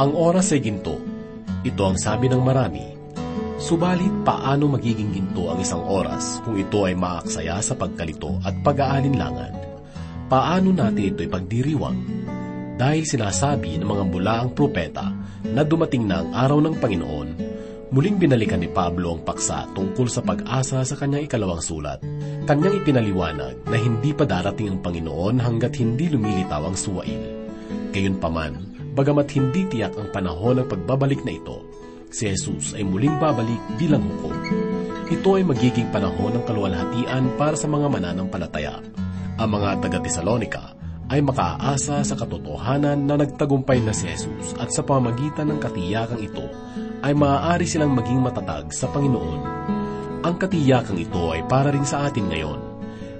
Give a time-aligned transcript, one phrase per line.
[0.00, 0.96] Ang oras ay ginto.
[1.60, 2.88] Ito ang sabi ng marami.
[3.60, 9.52] Subalit paano magiging ginto ang isang oras kung ito ay maaksaya sa pagkalito at pag-aalinlangan?
[10.24, 12.00] Paano natin ito ipagdiriwang?
[12.80, 15.12] Dahil sinasabi ng mga bulaang propeta
[15.44, 17.28] na dumating na ang araw ng Panginoon,
[17.92, 22.00] muling binalikan ni Pablo ang paksa tungkol sa pag-asa sa kanyang ikalawang sulat.
[22.48, 27.52] Kanyang ipinaliwanag na hindi pa darating ang Panginoon hanggat hindi lumilitaw ang suwail.
[27.92, 31.64] Gayunpaman, Bagamat hindi tiyak ang panahon ng pagbabalik na ito,
[32.12, 34.36] si Jesus ay muling babalik bilang hukom.
[35.08, 38.84] Ito ay magiging panahon ng kaluwalhatian para sa mga mananampalataya.
[39.40, 40.76] Ang mga taga-Tesalonika
[41.08, 46.44] ay makaasa sa katotohanan na nagtagumpay na si Jesus at sa pamagitan ng katiyakang ito
[47.00, 49.40] ay maaari silang maging matatag sa Panginoon.
[50.28, 52.60] Ang katiyakang ito ay para rin sa atin ngayon.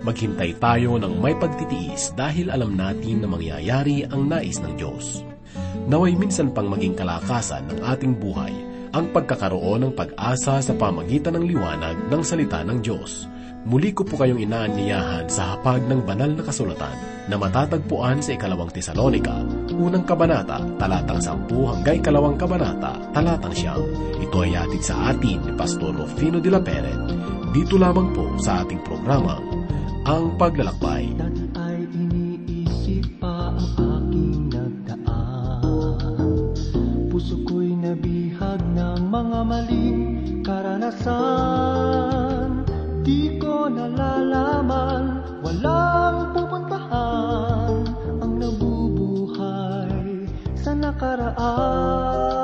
[0.05, 5.30] Maghintay tayo ng may pagtitiis dahil alam natin na mangyayari ang nais ng Diyos
[5.91, 8.55] naway minsan pang maging kalakasan ng ating buhay
[8.95, 13.27] ang pagkakaroon ng pag-asa sa pamagitan ng liwanag ng salita ng Diyos.
[13.67, 16.97] Muli ko po kayong inaanyayahan sa hapag ng banal na kasulatan
[17.29, 23.85] na matatagpuan sa ikalawang Tesalonika, unang kabanata, talatang sampu hanggang ikalawang kabanata, talatang siyam.
[24.17, 27.03] Ito ay atid sa atin ni Pastor Rufino de la Peret.
[27.53, 29.37] Dito lamang po sa ating programa,
[30.09, 31.40] Ang Paglalakbay.
[39.21, 40.01] Mga maling
[40.41, 41.85] karanasan.
[43.05, 47.85] Di ko nalalaman, walang pupuntahan
[48.25, 50.25] Ang nabubuhay
[50.57, 52.40] sa nakaraan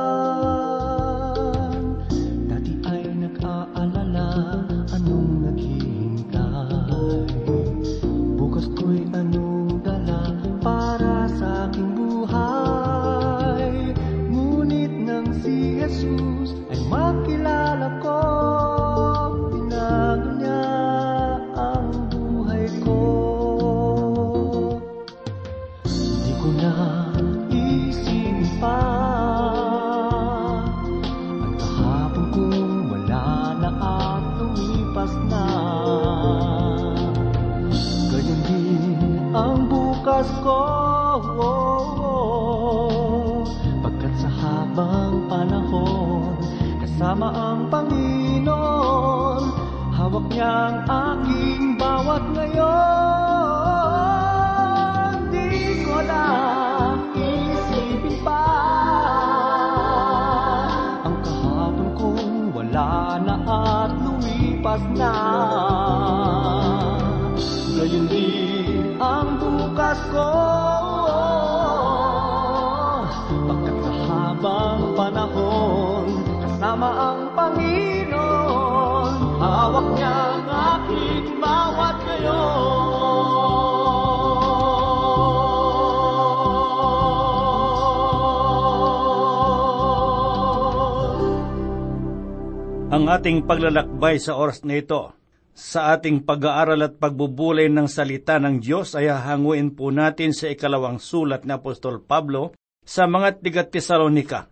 [92.96, 95.12] ang ating paglalakbay sa oras na ito.
[95.52, 100.96] Sa ating pag-aaral at pagbubulay ng salita ng Diyos ay hahanguin po natin sa ikalawang
[100.96, 102.56] sulat ni Apostol Pablo
[102.88, 104.48] sa mga tiga-Tesalonika.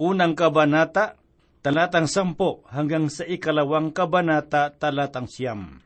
[0.00, 1.20] Unang kabanata,
[1.60, 5.84] talatang sampo hanggang sa ikalawang kabanata, talatang siyam.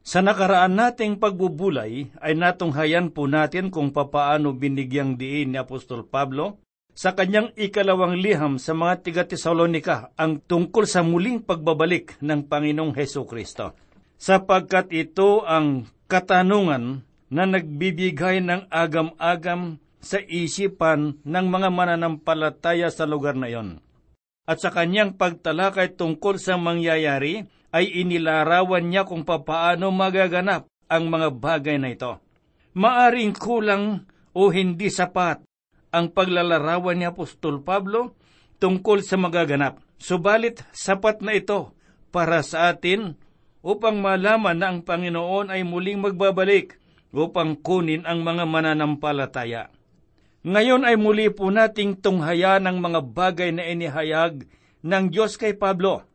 [0.00, 6.64] Sa nakaraan nating pagbubulay ay natunghayan po natin kung papaano binigyang diin ni Apostol Pablo
[6.96, 13.28] sa kanyang ikalawang liham sa mga tiga-Tesalonika ang tungkol sa muling pagbabalik ng Panginoong Heso
[13.28, 13.76] Kristo.
[14.16, 23.36] Sapagkat ito ang katanungan na nagbibigay ng agam-agam sa isipan ng mga mananampalataya sa lugar
[23.36, 23.84] na iyon.
[24.48, 27.44] At sa kanyang pagtalakay tungkol sa mangyayari,
[27.76, 32.16] ay inilarawan niya kung papaano magaganap ang mga bagay na ito.
[32.72, 35.44] Maaring kulang o hindi sapat
[35.90, 38.14] ang paglalarawan ni Apostol Pablo
[38.62, 39.82] tungkol sa magaganap.
[39.96, 41.72] Subalit sapat na ito
[42.12, 43.16] para sa atin
[43.64, 46.78] upang malaman na ang Panginoon ay muling magbabalik
[47.16, 49.72] upang kunin ang mga mananampalataya.
[50.46, 54.46] Ngayon ay muli po nating tunghaya ng mga bagay na inihayag
[54.86, 56.06] ng Diyos kay Pablo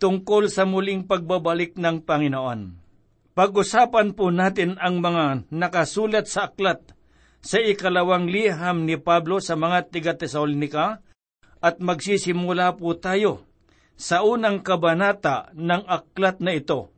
[0.00, 2.60] tungkol sa muling pagbabalik ng Panginoon.
[3.36, 6.96] Pag-usapan po natin ang mga nakasulat sa aklat
[7.38, 11.02] sa ikalawang liham ni Pablo sa mga tiga-Tesalonika
[11.58, 13.46] at magsisimula po tayo
[13.98, 16.94] sa unang kabanata ng aklat na ito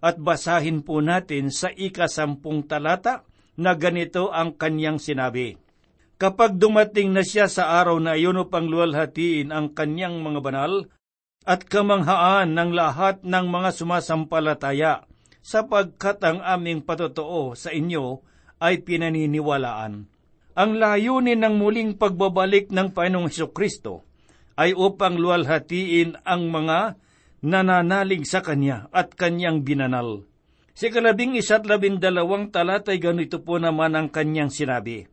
[0.00, 3.26] at basahin po natin sa ikasampung talata
[3.58, 5.58] na ganito ang kanyang sinabi.
[6.18, 10.72] Kapag dumating na siya sa araw na iyon upang luwalhatiin ang kanyang mga banal
[11.46, 15.06] at kamanghaan ng lahat ng mga sumasampalataya,
[15.42, 18.22] sapagkat ang aming patotoo sa inyo
[18.58, 20.10] ay pinaniniwalaan.
[20.58, 24.02] Ang layunin ng muling pagbabalik ng Panginoong Heso Kristo
[24.58, 26.98] ay upang luwalhatiin ang mga
[27.46, 30.26] nananalig sa Kanya at Kanyang binanal.
[30.74, 35.06] Si kalabing isa't labindalawang talatay ganito po naman ang Kanyang sinabi.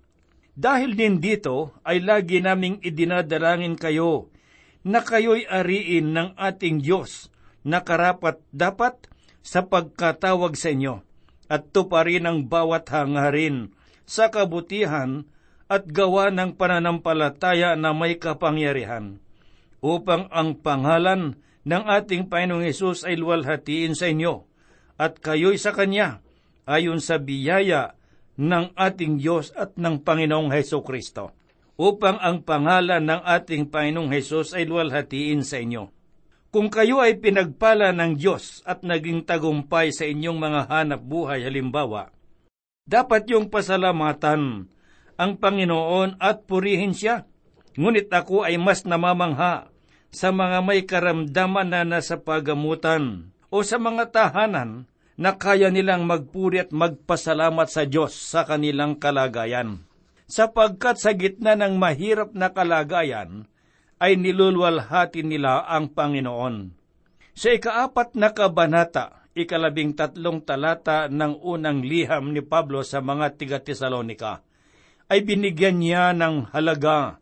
[0.57, 4.33] Dahil din dito ay lagi naming idinadalangin kayo
[4.81, 7.29] na kayo'y ariin ng ating Diyos
[7.61, 8.97] na karapat dapat
[9.45, 11.04] sa pagkatawag sa inyo
[11.51, 13.73] at tuparin ang bawat hangarin
[14.05, 15.25] sa kabutihan
[15.65, 19.17] at gawa ng pananampalataya na may kapangyarihan
[19.81, 24.45] upang ang pangalan ng ating Panginoong Yesus ay luwalhatiin sa inyo
[25.01, 26.21] at kayo'y sa Kanya
[26.65, 27.97] ayon sa biyaya
[28.35, 31.31] ng ating Diyos at ng Panginoong Heso Kristo,
[31.79, 35.91] upang ang pangalan ng ating Panginoong Hesus ay luwalhatiin sa inyo.
[36.55, 42.15] Kung kayo ay pinagpala ng Diyos at naging tagumpay sa inyong mga hanap buhay halimbawa,
[42.87, 44.71] dapat yung pasalamatan
[45.19, 47.27] ang Panginoon at purihin siya.
[47.75, 49.67] Ngunit ako ay mas namamangha
[50.15, 54.87] sa mga may karamdaman na nasa pagamutan o sa mga tahanan
[55.19, 59.83] na kaya nilang magpuri at magpasalamat sa Diyos sa kanilang kalagayan.
[60.31, 63.43] Sapagkat sa gitna ng mahirap na kalagayan,
[63.99, 66.71] ay nilulwalhati nila ang Panginoon.
[67.35, 74.43] Sa ikaapat na kabanata, ikalabing tatlong talata ng unang liham ni Pablo sa mga tiga-Tesalonika,
[75.11, 77.19] ay binigyan niya ng halaga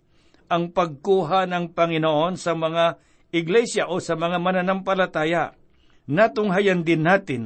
[0.48, 3.02] ang pagkuha ng Panginoon sa mga
[3.34, 5.58] iglesia o sa mga mananampalataya.
[6.06, 7.44] Natunghayan din natin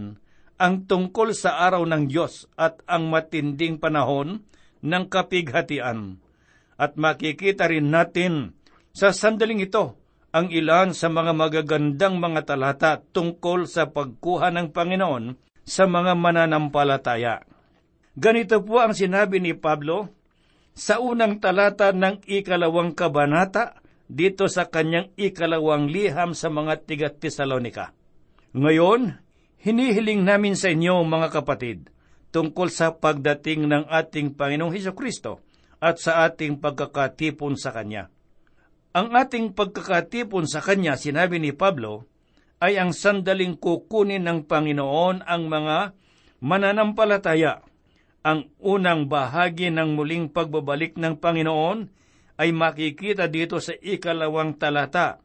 [0.59, 4.43] ang tungkol sa araw ng Diyos at ang matinding panahon
[4.83, 6.19] ng kapighatian.
[6.77, 8.56] At makikita rin natin
[8.97, 9.93] sa sandaling ito
[10.33, 17.45] ang ilan sa mga magagandang mga talata tungkol sa pagkuha ng Panginoon sa mga mananampalataya.
[18.17, 20.09] Ganito po ang sinabi ni Pablo
[20.73, 23.77] sa unang talata ng ikalawang kabanata
[24.09, 27.93] dito sa kanyang ikalawang liham sa mga tiga-Tesalonika.
[28.57, 29.27] Ngayon,
[29.57, 31.89] Hinihiling namin sa inyo, mga kapatid,
[32.29, 35.41] tungkol sa pagdating ng ating Panginoong Heso Kristo
[35.81, 38.07] at sa ating pagkakatipon sa Kanya.
[38.97, 42.09] Ang ating pagkakatipon sa Kanya, sinabi ni Pablo,
[42.57, 45.93] ay ang sandaling kukunin ng Panginoon ang mga
[46.41, 47.61] mananampalataya.
[48.25, 51.93] Ang unang bahagi ng muling pagbabalik ng Panginoon
[52.41, 55.21] ay makikita dito sa ikalawang talata.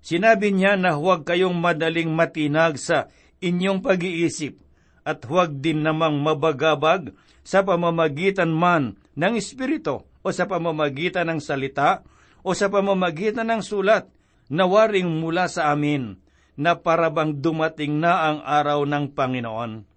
[0.00, 3.12] Sinabi niya na huwag kayong madaling matinag sa
[3.44, 4.56] inyong pag-iisip
[5.04, 7.12] at huwag din namang mabagabag
[7.44, 12.00] sa pamamagitan man ng Espiritu o sa pamamagitan ng salita
[12.44, 14.12] o sa pamamagitan ng sulat
[14.52, 16.20] na waring mula sa amin
[16.54, 19.88] na parabang dumating na ang araw ng Panginoon.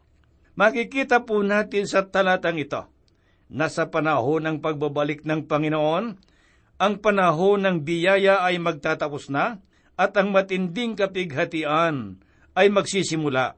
[0.57, 2.81] Makikita po natin sa talatang ito
[3.51, 6.05] na sa panahon ng pagbabalik ng Panginoon,
[6.77, 9.61] ang panahon ng biyaya ay magtatapos na
[9.97, 12.21] at ang matinding kapighatian
[12.57, 13.53] ay magsisimula.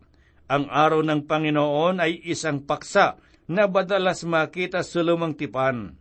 [0.50, 5.94] Ang araw ng Panginoon ay isang paksa na badalas makita sa lumang tipan.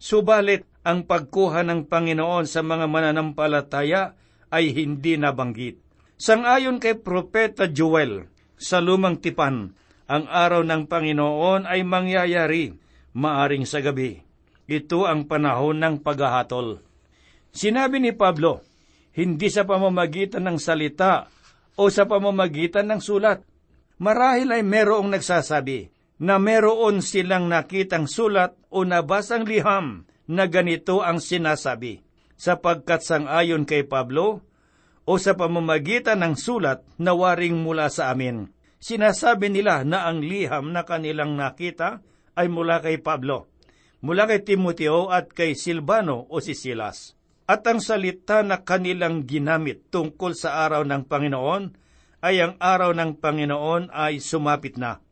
[0.00, 4.16] Subalit, ang pagkuha ng Panginoon sa mga mananampalataya
[4.48, 5.76] ay hindi nabanggit.
[6.20, 8.28] Sangayon kay Propeta Joel,
[8.60, 9.72] sa lumang tipan,
[10.10, 12.76] ang araw ng Panginoon ay mangyayari,
[13.16, 14.20] maaring sa gabi.
[14.68, 16.82] Ito ang panahon ng paghahatol.
[17.50, 18.62] Sinabi ni Pablo,
[19.16, 21.26] hindi sa pamamagitan ng salita
[21.74, 23.42] o sa pamamagitan ng sulat.
[24.00, 31.18] Marahil ay merong nagsasabi na meron silang nakitang sulat o nabasang liham na ganito ang
[31.18, 32.06] sinasabi,
[32.38, 34.46] sapagkat sangayon kay Pablo,
[35.02, 38.46] o sa pamamagitan ng sulat na waring mula sa amin.
[38.78, 41.98] Sinasabi nila na ang liham na kanilang nakita
[42.38, 43.50] ay mula kay Pablo,
[44.06, 47.18] mula kay Timoteo at kay Silvano o si Silas
[47.50, 51.74] at ang salita na kanilang ginamit tungkol sa araw ng Panginoon
[52.22, 55.02] ay ang araw ng Panginoon ay sumapit na.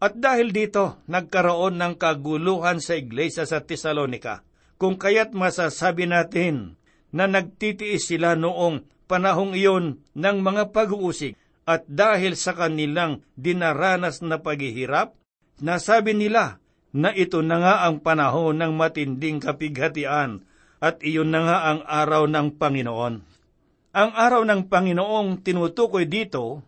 [0.00, 4.40] At dahil dito, nagkaroon ng kaguluhan sa iglesia sa Tesalonika,
[4.82, 6.74] kung kaya't masasabi natin
[7.14, 14.42] na nagtitiis sila noong panahong iyon ng mga pag-uusig at dahil sa kanilang dinaranas na
[14.42, 15.14] paghihirap,
[15.62, 16.58] nasabi nila
[16.90, 20.42] na ito na nga ang panahon ng matinding kapighatian
[20.82, 23.14] at iyon na nga ang araw ng Panginoon.
[23.94, 26.58] Ang araw ng Panginoong tinutukoy dito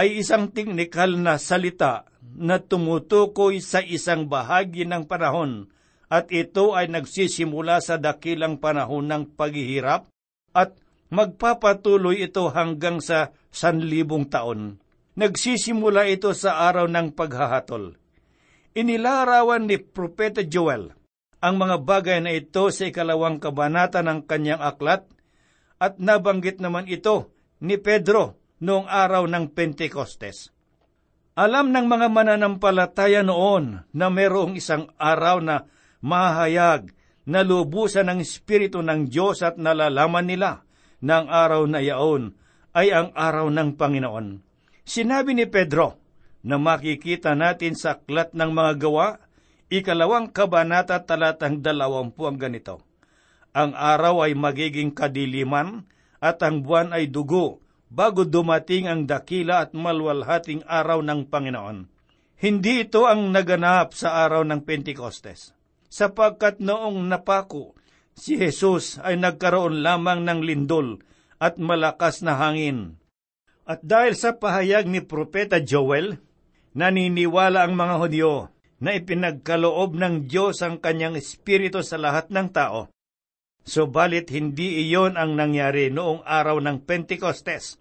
[0.00, 5.68] ay isang teknikal na salita na tumutukoy sa isang bahagi ng panahon
[6.12, 10.12] at ito ay nagsisimula sa dakilang panahon ng paghihirap
[10.52, 10.76] at
[11.08, 14.76] magpapatuloy ito hanggang sa sanlibong taon.
[15.16, 17.96] Nagsisimula ito sa araw ng paghahatol.
[18.76, 20.92] Inilarawan ni Propeta Joel
[21.40, 25.08] ang mga bagay na ito sa ikalawang kabanata ng kanyang aklat
[25.80, 27.32] at nabanggit naman ito
[27.64, 30.52] ni Pedro noong araw ng Pentecostes.
[31.32, 35.64] Alam ng mga mananampalataya noon na mayroong isang araw na
[36.02, 36.90] mahayag
[37.22, 40.66] na lubusan ng Espiritu ng Diyos at nalalaman nila
[40.98, 42.34] na araw na iyaon
[42.74, 44.42] ay ang araw ng Panginoon.
[44.82, 46.02] Sinabi ni Pedro
[46.42, 49.22] na makikita natin sa aklat ng mga gawa,
[49.70, 52.82] ikalawang kabanata talatang dalawampu ang ganito.
[53.54, 55.86] Ang araw ay magiging kadiliman
[56.18, 61.86] at ang buwan ay dugo bago dumating ang dakila at malwalhating araw ng Panginoon.
[62.42, 65.61] Hindi ito ang naganap sa araw ng Pentecostes
[65.92, 67.76] sapagkat noong napako,
[68.16, 71.04] si Jesus ay nagkaroon lamang ng lindol
[71.36, 72.96] at malakas na hangin.
[73.68, 76.16] At dahil sa pahayag ni Propeta Joel,
[76.72, 78.34] naniniwala ang mga Hudyo
[78.82, 82.88] na ipinagkaloob ng Diyos ang kanyang espiritu sa lahat ng tao.
[83.62, 87.78] Subalit hindi iyon ang nangyari noong araw ng Pentecostes,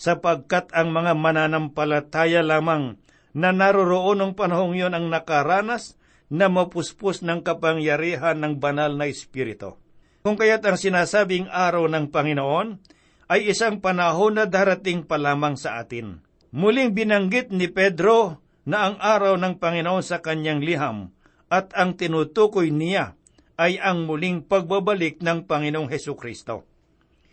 [0.00, 2.96] sapagkat ang mga mananampalataya lamang
[3.36, 5.99] na naroroon ng panahong iyon ang nakaranas
[6.30, 9.74] na mapuspos ng kapangyarihan ng banal na Espiritu.
[10.22, 12.78] Kung kaya't ang sinasabing araw ng Panginoon
[13.26, 16.22] ay isang panahon na darating pa lamang sa atin.
[16.54, 21.10] Muling binanggit ni Pedro na ang araw ng Panginoon sa kanyang liham
[21.50, 23.18] at ang tinutukoy niya
[23.58, 26.66] ay ang muling pagbabalik ng Panginoong Heso Kristo.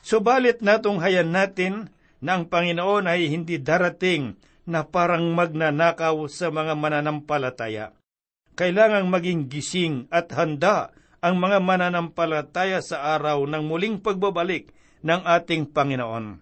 [0.01, 7.96] Subalit natunghayan natin na ang Panginoon ay hindi darating na parang magnanakaw sa mga mananampalataya
[8.57, 10.89] kailangang maging gising at handa
[11.21, 14.73] ang mga mananampalataya sa araw ng muling pagbabalik
[15.05, 16.41] ng ating Panginoon.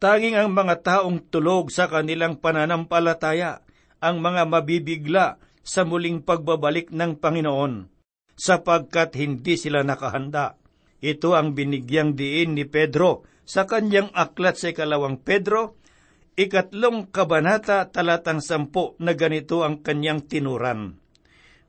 [0.00, 3.62] Tanging ang mga taong tulog sa kanilang pananampalataya
[4.02, 7.86] ang mga mabibigla sa muling pagbabalik ng Panginoon,
[8.34, 10.58] sapagkat hindi sila nakahanda.
[10.98, 15.78] Ito ang binigyang diin ni Pedro sa kanyang aklat sa ikalawang Pedro,
[16.34, 21.01] ikatlong kabanata talatang sampo na ganito ang kanyang tinuran.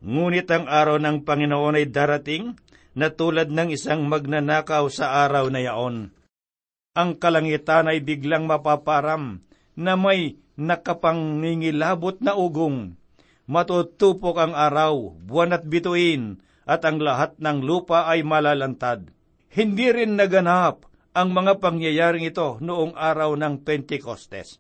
[0.04, 2.60] Ngunit ang araw ng Panginoon ay darating
[2.92, 6.12] na tulad ng isang magnanakaw sa araw na yaon.
[6.94, 9.40] Ang kalangitan ay biglang mapaparam
[9.80, 13.00] na may nakapangingilabot na ugong.
[13.48, 19.08] Matutupok ang araw, buwan at bituin, at ang lahat ng lupa ay malalantad.
[19.52, 20.84] Hindi rin naganap
[21.16, 24.60] ang mga pangyayaring ito noong araw ng Pentecostes.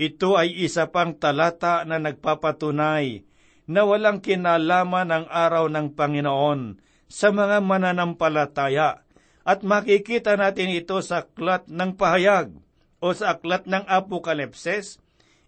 [0.00, 3.27] Ito ay isa pang talata na nagpapatunay
[3.68, 9.04] na walang kinalaman ang araw ng Panginoon sa mga mananampalataya
[9.44, 12.52] at makikita natin ito sa aklat ng pahayag
[13.00, 15.00] o sa aklat ng Apokalipses,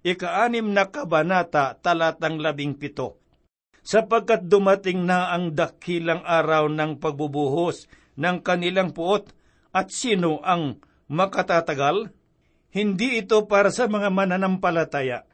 [0.04, 3.20] ikaanim na kabanata talatang labing pito.
[3.80, 7.88] Sapagkat dumating na ang dakilang araw ng pagbubuhos
[8.20, 9.32] ng kanilang puot
[9.72, 12.12] at sino ang makatatagal?
[12.70, 15.26] Hindi ito para sa mga mananampalataya.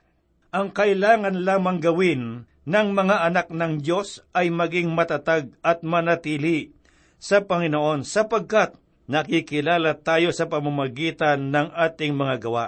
[0.54, 6.74] Ang kailangan lamang gawin ng mga anak ng Diyos ay maging matatag at manatili
[7.16, 8.74] sa Panginoon sapagkat
[9.06, 12.66] nakikilala tayo sa pamamagitan ng ating mga gawa.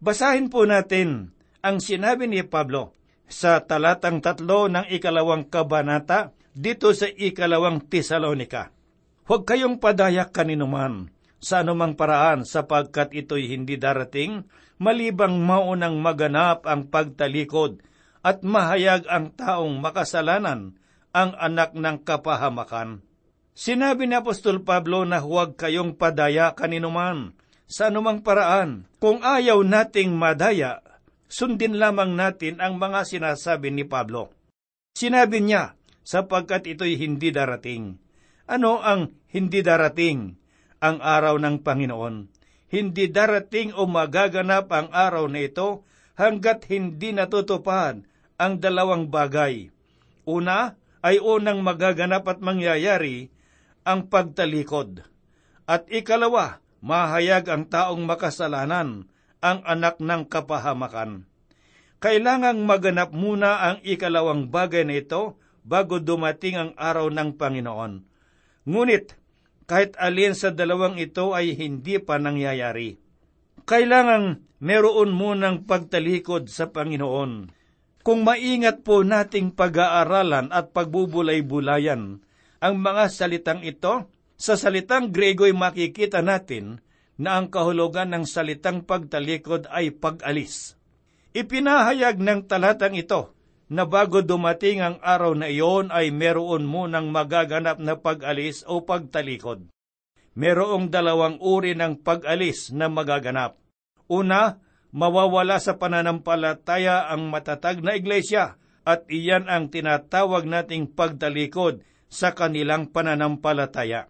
[0.00, 2.96] Basahin po natin ang sinabi ni Pablo
[3.28, 8.72] sa talatang tatlo ng ikalawang kabanata dito sa ikalawang Tesalonika.
[9.28, 14.48] Huwag kayong padayak kaninuman sa anumang paraan sapagkat ito'y hindi darating
[14.80, 17.84] malibang maunang maganap ang pagtalikod
[18.22, 20.74] at mahayag ang taong makasalanan,
[21.14, 23.02] ang anak ng kapahamakan.
[23.58, 27.34] Sinabi ni Apostol Pablo na huwag kayong padaya kaninuman
[27.66, 28.86] sa anumang paraan.
[29.02, 30.78] Kung ayaw nating madaya,
[31.26, 34.30] sundin lamang natin ang mga sinasabi ni Pablo.
[34.94, 35.74] Sinabi niya,
[36.06, 38.00] sapagkat ito'y hindi darating.
[38.48, 40.40] Ano ang hindi darating?
[40.80, 42.16] Ang araw ng Panginoon.
[42.70, 45.84] Hindi darating o magaganap ang araw na ito
[46.18, 48.02] hanggat hindi natutupad
[48.34, 49.70] ang dalawang bagay.
[50.26, 53.30] Una ay unang magaganap at mangyayari
[53.86, 55.06] ang pagtalikod.
[55.64, 59.06] At ikalawa, mahayag ang taong makasalanan,
[59.38, 61.30] ang anak ng kapahamakan.
[62.02, 68.02] Kailangang maganap muna ang ikalawang bagay na ito bago dumating ang araw ng Panginoon.
[68.66, 69.14] Ngunit,
[69.70, 72.98] kahit alin sa dalawang ito ay hindi pa nangyayari
[73.68, 77.54] kailangang meron munang pagtalikod sa Panginoon.
[78.02, 82.22] Kung maingat po nating pag-aaralan at pagbubulay-bulayan
[82.58, 86.78] ang mga salitang ito, sa salitang Grego ay makikita natin
[87.18, 90.78] na ang kahulugan ng salitang pagtalikod ay pag-alis.
[91.34, 93.34] Ipinahayag ng talatang ito
[93.68, 99.68] na bago dumating ang araw na iyon ay meron munang magaganap na pag-alis o pagtalikod.
[100.38, 103.58] Merong dalawang uri ng pag-alis na magaganap.
[104.08, 108.56] Una, mawawala sa pananampalataya ang matatag na iglesia
[108.88, 114.08] at iyan ang tinatawag nating pagtalikod sa kanilang pananampalataya.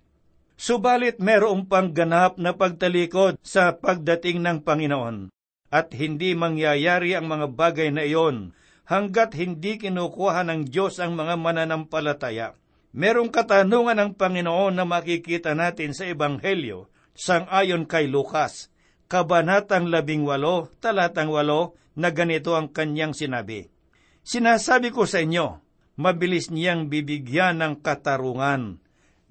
[0.59, 5.31] Subalit merong pang ganap na pagtalikod sa pagdating ng Panginoon
[5.71, 8.55] at hindi mangyayari ang mga bagay na iyon
[8.87, 12.55] hanggat hindi kinukuha ng Diyos ang mga mananampalataya.
[12.95, 16.89] Merong katanungan ng Panginoon na makikita natin sa Ebanghelyo
[17.19, 18.71] sang-ayon kay Lukas,
[19.09, 23.73] Kabanatang 18, talatang 8, na ganito ang kanyang sinabi.
[24.21, 25.65] Sinasabi ko sa inyo,
[25.97, 28.77] mabilis niyang bibigyan ng katarungan.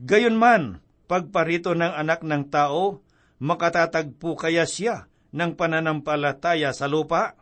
[0.01, 3.05] Gayon man, pagparito ng anak ng tao,
[3.37, 7.37] makatatagpo kaya siya ng pananampalataya sa lupa?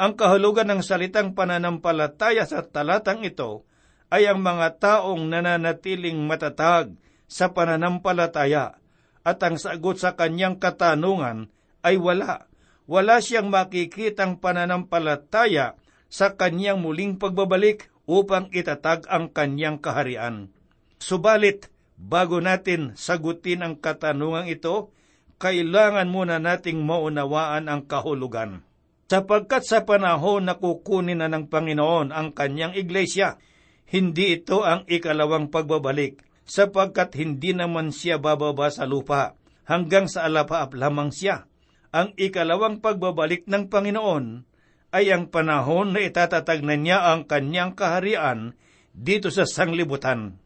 [0.00, 3.68] Ang kahulugan ng salitang pananampalataya sa talatang ito
[4.08, 6.96] ay ang mga taong nananatiling matatag
[7.28, 8.80] sa pananampalataya
[9.20, 11.52] at ang sagot sa kanyang katanungan
[11.84, 12.46] ay wala.
[12.88, 15.76] Wala siyang makikitang pananampalataya
[16.08, 20.48] sa kanyang muling pagbabalik upang itatag ang kanyang kaharian.
[20.96, 21.68] Subalit,
[21.98, 24.94] Bago natin sagutin ang katanungang ito,
[25.42, 28.62] kailangan muna nating maunawaan ang kahulugan.
[29.10, 33.42] Sapagkat sa panahon na kukunin na ng Panginoon ang kanyang iglesia,
[33.90, 39.34] hindi ito ang ikalawang pagbabalik, sapagkat hindi naman siya bababa sa lupa,
[39.66, 41.50] hanggang sa alapaap lamang siya.
[41.88, 44.44] Ang ikalawang pagbabalik ng Panginoon
[44.92, 48.52] ay ang panahon na itatatag na niya ang kanyang kaharian
[48.92, 50.36] dito sa sanglibutan.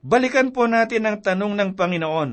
[0.00, 2.30] Balikan po natin ang tanong ng Panginoon.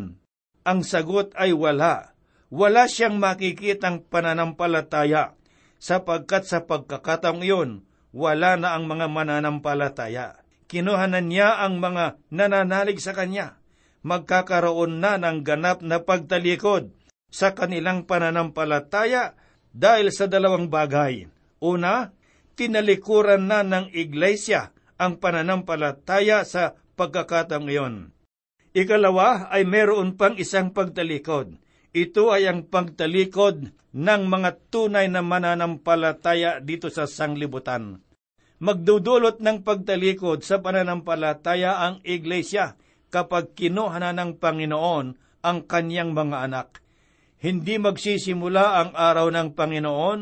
[0.64, 2.16] Ang sagot ay wala.
[2.54, 5.36] Wala siyang makikitang pananampalataya
[5.84, 7.84] sapagkat sa pagkakataong iyon,
[8.16, 10.40] wala na ang mga mananampalataya.
[10.72, 13.60] Kinuhanan niya ang mga nananalig sa kanya.
[14.08, 16.96] Magkakaroon na ng ganap na pagtalikod
[17.34, 19.34] sa kanilang pananampalataya
[19.74, 21.26] dahil sa dalawang bagay.
[21.58, 22.14] Una,
[22.54, 24.70] tinalikuran na ng iglesia
[25.02, 27.96] ang pananampalataya sa pagkakataong iyon.
[28.78, 31.58] Ikalawa ay meron pang isang pagtalikod.
[31.94, 38.02] Ito ay ang pagtalikod ng mga tunay na mananampalataya dito sa sanglibutan.
[38.62, 42.78] Magdudulot ng pagtalikod sa pananampalataya ang iglesia
[43.14, 45.06] kapag kinuha na ng Panginoon
[45.46, 46.83] ang kanyang mga anak.
[47.44, 50.20] Hindi magsisimula ang araw ng Panginoon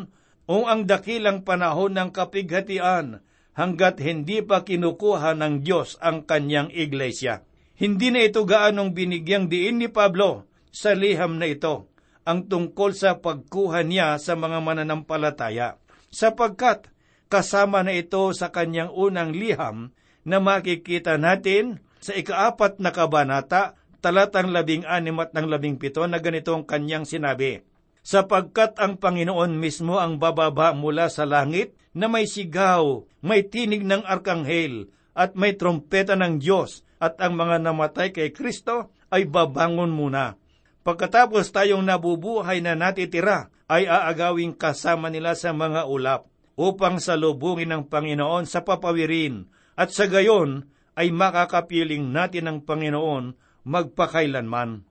[0.49, 3.21] o ang dakilang panahon ng kapighatian
[3.53, 7.45] hanggat hindi pa kinukuha ng Diyos ang kanyang iglesia.
[7.77, 11.93] Hindi na ito gaanong binigyang diin ni Pablo sa liham na ito
[12.25, 15.81] ang tungkol sa pagkuha niya sa mga mananampalataya,
[16.13, 16.89] sapagkat
[17.29, 24.49] kasama na ito sa kanyang unang liham na makikita natin sa ikaapat na kabanata, talatang
[24.49, 27.61] labing anim at ng labing pito na ganitong kanyang sinabi,
[28.01, 34.01] sapagkat ang Panginoon mismo ang bababa mula sa langit na may sigaw, may tinig ng
[34.03, 40.39] arkanghel, at may trompeta ng Diyos, at ang mga namatay kay Kristo ay babangon muna.
[40.81, 47.83] Pagkatapos tayong nabubuhay na natitira, ay aagawing kasama nila sa mga ulap, upang salubungin ng
[47.87, 54.85] Panginoon sa papawirin, at sa gayon ay makakapiling natin ng Panginoon magpakailanman.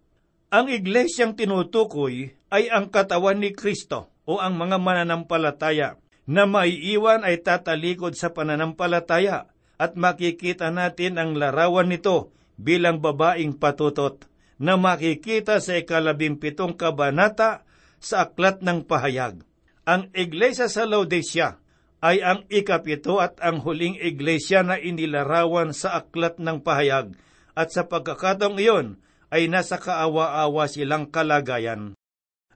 [0.50, 7.42] Ang iglesyang tinutukoy ay ang katawan ni Kristo o ang mga mananampalataya na maiiwan ay
[7.42, 14.26] tatalikod sa pananampalataya at makikita natin ang larawan nito bilang babaing patutot
[14.60, 17.64] na makikita sa ikalabimpitong kabanata
[17.96, 19.40] sa Aklat ng Pahayag.
[19.88, 21.56] Ang iglesia sa Laodicea
[22.04, 27.16] ay ang ikapito at ang huling iglesia na inilarawan sa Aklat ng Pahayag
[27.54, 28.98] at sa pagkakataong iyon
[29.30, 31.94] ay nasa kaawa-awa silang kalagayan.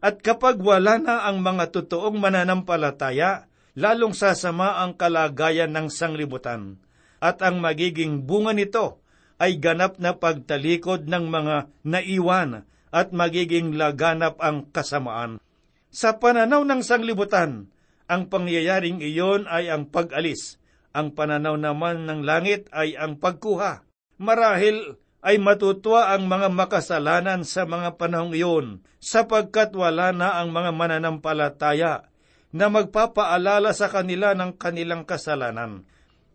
[0.04, 6.76] At kapag wala na ang mga totoong mananampalataya, lalong sasama ang kalagayan ng sanglibutan,
[7.24, 9.00] at ang magiging bunga nito
[9.40, 15.42] ay ganap na pagtalikod ng mga naiwan at magiging laganap ang kasamaan.
[15.90, 17.70] Sa pananaw ng sanglibutan,
[18.04, 20.60] ang pangyayaring iyon ay ang pag-alis.
[20.94, 23.82] Ang pananaw naman ng langit ay ang pagkuha.
[24.20, 28.66] Marahil ay matutuwa ang mga makasalanan sa mga panahong iyon
[29.00, 32.06] sapagkat wala na ang mga mananampalataya
[32.54, 35.88] na magpapaalala sa kanila ng kanilang kasalanan.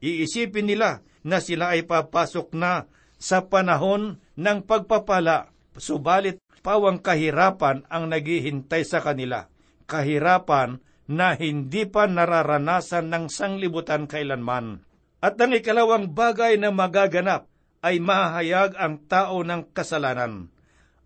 [0.04, 2.90] Iisipin nila na sila ay papasok na
[3.20, 9.48] sa panahon ng pagpapala, subalit pawang kahirapan ang naghihintay sa kanila.
[9.88, 14.84] Kahirapan na hindi pa nararanasan ng sanglibutan kailanman.
[15.20, 20.52] At ang ikalawang bagay na magaganap ay mahayag ang tao ng kasalanan.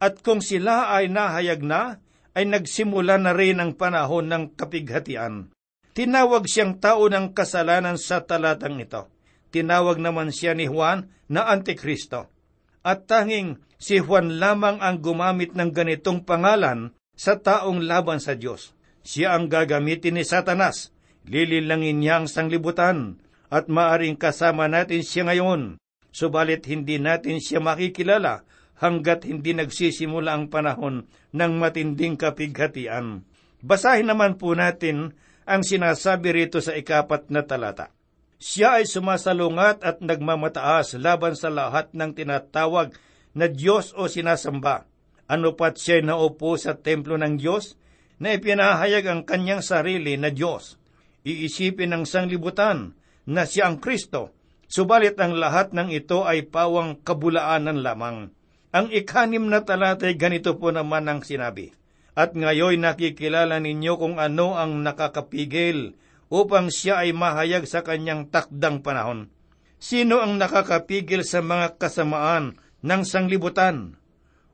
[0.02, 5.54] At kung sila ay nahayag na, ay nagsimula na rin ang panahon ng kapighatian.
[5.94, 9.06] Tinawag siyang tao ng kasalanan sa talatang ito.
[9.54, 12.34] Tinawag naman siya ni Juan na Antikristo.
[12.82, 18.74] At tanging si Juan lamang ang gumamit ng ganitong pangalan sa taong laban sa Diyos.
[19.06, 20.90] Siya ang gagamitin ni Satanas.
[21.30, 23.22] Lililangin niya ang sanglibutan
[23.54, 25.78] at maaring kasama natin siya ngayon.
[26.14, 28.46] Subalit hindi natin siya makikilala
[28.78, 33.26] hanggat hindi nagsisimula ang panahon ng matinding kapighatian.
[33.66, 35.18] Basahin naman po natin
[35.50, 37.90] ang sinasabi rito sa ikapat na talata.
[38.38, 42.94] Siya ay sumasalungat at nagmamataas laban sa lahat ng tinatawag
[43.34, 44.86] na Diyos o sinasamba.
[45.32, 47.80] Ano pat siya naupo sa templo ng Diyos
[48.20, 50.76] na ipinahayag ang kanyang sarili na Diyos.
[51.24, 54.36] Iisipin ng sanglibutan na siya ang Kristo,
[54.74, 58.34] subalit ang lahat ng ito ay pawang kabulaanan lamang.
[58.74, 61.70] Ang ikanim na talata ay ganito po naman ang sinabi.
[62.18, 65.94] At ngayon nakikilala ninyo kung ano ang nakakapigil
[66.34, 69.30] upang siya ay mahayag sa kanyang takdang panahon.
[69.78, 74.02] Sino ang nakakapigil sa mga kasamaan ng sanglibutan?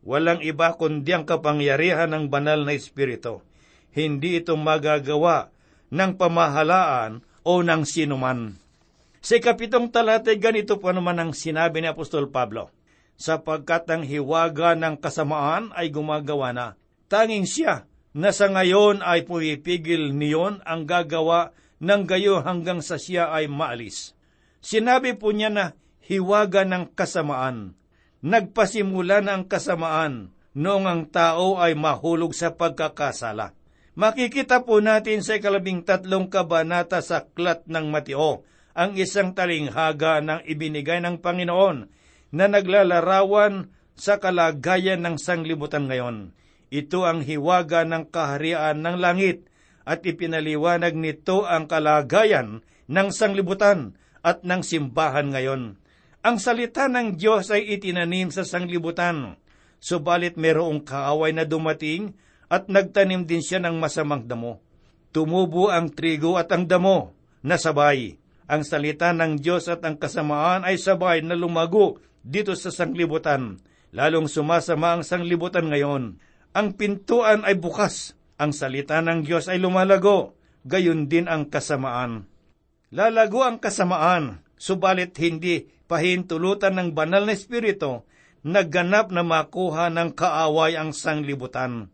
[0.04, 3.40] Walang iba kundi ang kapangyarihan ng banal na Espiritu.
[3.96, 5.48] Hindi ito magagawa
[5.96, 8.60] ng pamahalaan o ng sinuman.
[9.20, 12.72] Sa kapitong talata, ganito po naman ang sinabi ni Apostol Pablo
[13.20, 16.68] sapagkat ang hiwaga ng kasamaan ay gumagawa na.
[17.12, 17.84] Tanging siya
[18.16, 21.52] na sa ngayon ay pumipigil niyon ang gagawa
[21.84, 24.16] ng gayo hanggang sa siya ay maalis.
[24.64, 25.66] Sinabi po niya na
[26.08, 27.76] hiwaga ng kasamaan.
[28.24, 33.52] Nagpasimula na ang kasamaan noong ang tao ay mahulog sa pagkakasala.
[34.00, 38.48] Makikita po natin sa ikalabing tatlong kabanata sa Klat ng Mateo
[38.80, 41.92] ang isang talinghaga ng ibinigay ng Panginoon
[42.32, 46.32] na naglalarawan sa kalagayan ng sanglibutan ngayon.
[46.72, 49.52] Ito ang hiwaga ng kaharian ng langit
[49.84, 55.76] at ipinaliwanag nito ang kalagayan ng sanglibutan at ng simbahan ngayon.
[56.24, 59.36] Ang salita ng Diyos ay itinanim sa sanglibutan,
[59.84, 62.16] subalit mayroong kaaway na dumating
[62.48, 64.64] at nagtanim din siya ng masamang damo.
[65.12, 67.12] Tumubo ang trigo at ang damo
[67.44, 68.16] na sabay.
[68.50, 73.62] Ang salita ng Diyos at ang kasamaan ay sabay na lumago dito sa sanglibutan.
[73.94, 76.18] Lalong sumasama ang sanglibutan ngayon.
[76.58, 78.18] Ang pintuan ay bukas.
[78.42, 80.34] Ang salita ng Diyos ay lumalago.
[80.66, 82.26] Gayon din ang kasamaan.
[82.90, 88.02] Lalago ang kasamaan, subalit hindi pahintulutan ng banal na espiritu,
[88.42, 91.94] nagganap na makuha ng kaaway ang sanglibutan.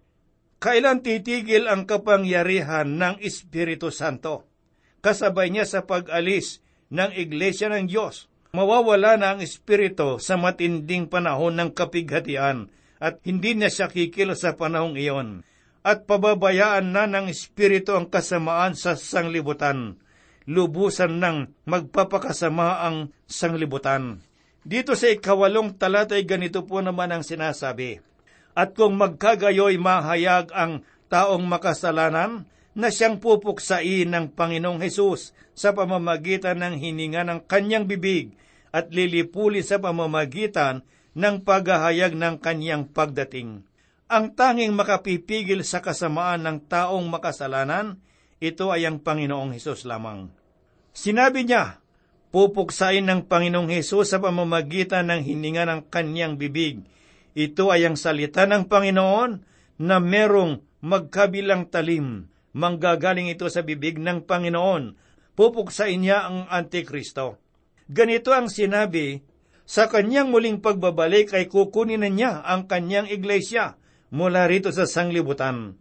[0.64, 4.55] Kailan titigil ang kapangyarihan ng Espiritu Santo?
[5.06, 8.26] Kasabay niya sa pag-alis ng Iglesia ng Diyos
[8.58, 14.58] mawawala na ang espiritu sa matinding panahon ng kapighatian at hindi na siya kikil sa
[14.58, 15.46] panahong iyon.
[15.86, 20.02] At pababayaan na ng espiritu ang kasamaan sa sanglibutan.
[20.50, 24.26] Lubusan ng magpapakasama ang sanglibutan.
[24.66, 28.02] Dito sa ikawalong talata ay ganito po naman ang sinasabi.
[28.58, 30.82] At kung magkagayoy mahayag ang
[31.14, 38.36] taong makasalanan, na siyang pupuksain ng Panginoong Hesus sa pamamagitan ng hininga ng kanyang bibig
[38.76, 40.84] at lilipuli sa pamamagitan
[41.16, 43.64] ng paghahayag ng kanyang pagdating.
[44.12, 47.98] Ang tanging makapipigil sa kasamaan ng taong makasalanan,
[48.44, 50.28] ito ay ang Panginoong Hesus lamang.
[50.92, 51.80] Sinabi niya,
[52.36, 56.84] pupuksain ng Panginoong Hesus sa pamamagitan ng hininga ng kanyang bibig.
[57.32, 59.32] Ito ay ang salita ng Panginoon
[59.80, 62.35] na merong magkabilang talim.
[62.56, 64.96] Manggagaling ito sa bibig ng Panginoon.
[65.36, 67.36] Pupuksain niya ang Antikristo.
[67.92, 69.20] Ganito ang sinabi,
[69.68, 73.76] sa kanyang muling pagbabalik ay kukunin na niya ang kanyang iglesia
[74.14, 75.76] mula rito sa sanglibutan.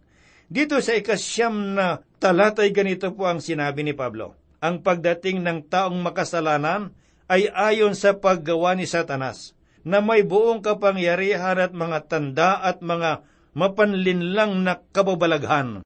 [0.51, 4.35] Dito sa ikasyam na talatay ganito po ang sinabi ni Pablo.
[4.59, 6.91] Ang pagdating ng taong makasalanan
[7.29, 9.53] ay ayon sa paggawa ni Satanas,
[9.85, 15.84] na may buong kapangyarihan at mga tanda at mga mapanlinlang na kababalaghan.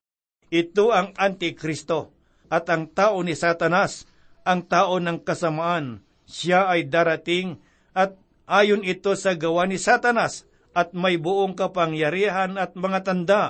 [0.50, 2.10] Ito ang Antikristo
[2.50, 4.10] at ang tao ni Satanas,
[4.42, 7.62] ang tao ng kasamaan, siya ay darating
[7.94, 8.18] at
[8.50, 13.44] ayon ito sa gawa ni Satanas at may buong kapangyarihan at mga tanda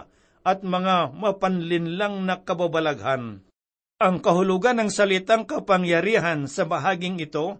[0.43, 3.43] at mga mapanlinlang na kababalaghan.
[3.99, 7.59] Ang kahulugan ng salitang kapangyarihan sa bahaging ito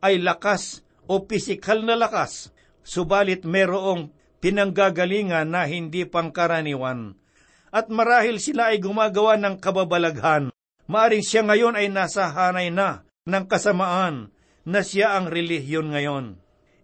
[0.00, 7.19] ay lakas o pisikal na lakas, subalit merong pinanggagalingan na hindi pangkaraniwan.
[7.70, 10.50] At marahil sila ay gumagawa ng kababalaghan,
[10.90, 14.34] maaring siya ngayon ay nasa hanay na ng kasamaan
[14.66, 16.26] na siya ang relihiyon ngayon.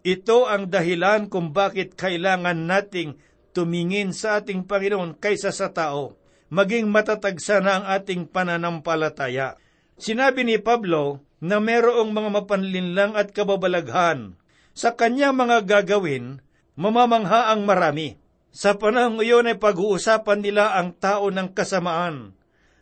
[0.06, 3.18] Ito ang dahilan kung bakit kailangan nating
[3.50, 6.14] tumingin sa ating Panginoon kaysa sa tao.
[6.46, 9.58] Maging matatag sana ang ating pananampalataya.
[9.98, 14.38] Sinabi ni Pablo na merong mga mapanlinlang at kababalaghan.
[14.76, 16.38] Sa kanya mga gagawin,
[16.78, 18.14] mamamangha ang marami.
[18.56, 22.32] Sa panahon ngayon ay pag-uusapan nila ang tao ng kasamaan.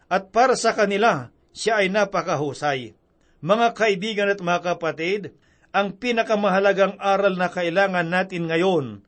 [0.07, 2.95] At para sa kanila, siya ay napakahusay.
[3.43, 5.35] Mga kaibigan at mga kapatid,
[5.75, 9.03] ang pinakamahalagang aral na kailangan natin ngayon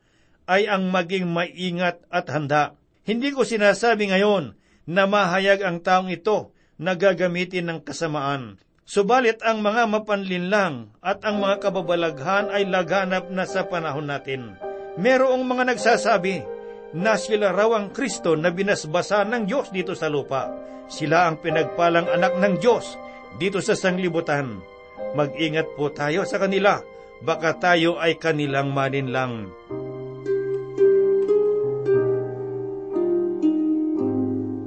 [0.50, 2.74] ay ang maging maingat at handa.
[3.06, 4.58] Hindi ko sinasabi ngayon
[4.90, 6.50] na mahayag ang taong ito
[6.82, 8.58] na gagamitin ng kasamaan.
[8.82, 14.58] Subalit ang mga mapanlinlang at ang mga kababalaghan ay laganap na sa panahon natin.
[14.98, 16.55] Merong mga nagsasabi
[16.94, 20.52] na sila raw ang Kristo na binasbasa ng Diyos dito sa lupa.
[20.86, 22.94] Sila ang pinagpalang anak ng Diyos
[23.40, 24.76] dito sa sanglibutan
[25.16, 26.80] Mag-ingat po tayo sa kanila,
[27.24, 29.52] baka tayo ay kanilang maninlang.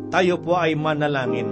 [0.10, 1.50] Tayo po ay manalangin.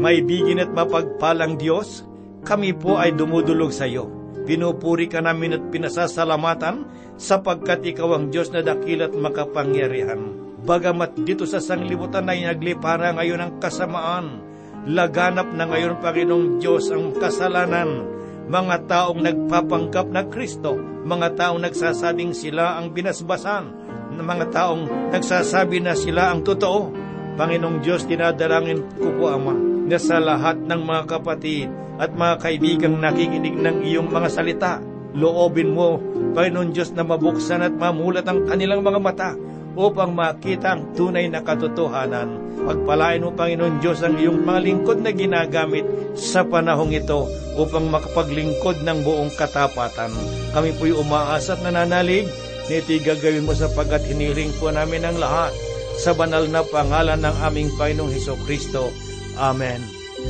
[0.00, 2.08] May bigin at mapagpalang Diyos,
[2.42, 4.08] kami po ay dumudulog sa iyo.
[4.42, 6.88] Pinupuri ka namin at pinasasalamatan
[7.22, 10.18] sapagkat ikaw ang Diyos na dakilat makapangyarihan.
[10.66, 17.14] Bagamat dito sa sanglibutan ay naglipara ngayon ang kasamaan, Laganap na ngayon, Panginoong Diyos, ang
[17.14, 18.02] kasalanan.
[18.50, 20.74] Mga taong nagpapanggap na Kristo,
[21.06, 23.70] mga taong nagsasabing sila ang binasbasan,
[24.18, 26.90] mga taong nagsasabi na sila ang totoo.
[27.38, 29.54] Panginoong Diyos, dinadalangin ko po, Ama,
[29.86, 31.70] na sa lahat ng mga kapatid
[32.02, 34.82] at mga kaibigang nakikinig ng iyong mga salita,
[35.16, 36.00] loobin mo,
[36.32, 39.30] Panginoon Diyos, na mabuksan at mamulat ang kanilang mga mata
[39.72, 42.28] upang makita ang tunay na katotohanan.
[42.62, 47.24] Pagpalain mo, Panginoon Diyos, ang iyong mga lingkod na ginagamit sa panahong ito
[47.56, 50.12] upang makapaglingkod ng buong katapatan.
[50.52, 52.28] Kami po'y umaasa at nananalig
[52.68, 55.52] na ito'y gagawin mo sapagkat hiniling po namin ang lahat
[55.96, 58.92] sa banal na pangalan ng aming Panginoong Heso Kristo.
[59.40, 59.80] Amen.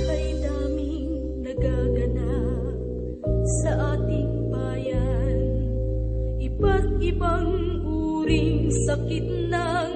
[0.06, 2.78] Ay daming nagaganap
[3.62, 4.21] sa ating
[6.62, 9.90] iba't ibang uring sakit ng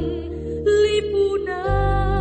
[0.67, 2.16] lipunan.